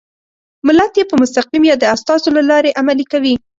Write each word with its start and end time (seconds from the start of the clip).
ملت 0.67 0.91
یې 0.99 1.03
په 1.09 1.15
مستقیم 1.21 1.63
یا 1.69 1.75
د 1.79 1.83
استازو 1.95 2.29
له 2.37 2.43
لارې 2.49 2.75
عملي 2.79 3.05
کوي. 3.11 3.35